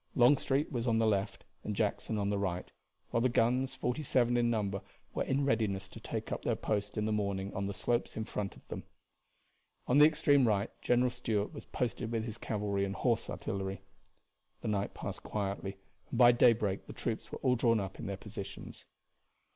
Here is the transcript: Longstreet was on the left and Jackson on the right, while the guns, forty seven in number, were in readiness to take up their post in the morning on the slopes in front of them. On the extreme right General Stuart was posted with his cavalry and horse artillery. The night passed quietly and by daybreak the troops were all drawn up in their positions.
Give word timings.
Longstreet 0.15 0.71
was 0.71 0.87
on 0.87 0.97
the 0.97 1.05
left 1.05 1.45
and 1.63 1.75
Jackson 1.75 2.17
on 2.17 2.31
the 2.31 2.39
right, 2.39 2.71
while 3.11 3.21
the 3.21 3.29
guns, 3.29 3.75
forty 3.75 4.01
seven 4.01 4.35
in 4.35 4.49
number, 4.49 4.81
were 5.13 5.21
in 5.23 5.45
readiness 5.45 5.87
to 5.89 5.99
take 5.99 6.31
up 6.31 6.41
their 6.41 6.55
post 6.55 6.97
in 6.97 7.05
the 7.05 7.11
morning 7.11 7.53
on 7.53 7.67
the 7.67 7.73
slopes 7.75 8.17
in 8.17 8.25
front 8.25 8.55
of 8.55 8.67
them. 8.69 8.81
On 9.85 9.99
the 9.99 10.07
extreme 10.07 10.47
right 10.47 10.71
General 10.81 11.11
Stuart 11.11 11.53
was 11.53 11.65
posted 11.65 12.11
with 12.11 12.25
his 12.25 12.39
cavalry 12.39 12.83
and 12.83 12.95
horse 12.95 13.29
artillery. 13.29 13.83
The 14.61 14.69
night 14.69 14.95
passed 14.95 15.21
quietly 15.21 15.77
and 16.09 16.17
by 16.17 16.31
daybreak 16.31 16.87
the 16.87 16.93
troops 16.93 17.31
were 17.31 17.37
all 17.43 17.55
drawn 17.55 17.79
up 17.79 17.99
in 17.99 18.07
their 18.07 18.17
positions. 18.17 18.85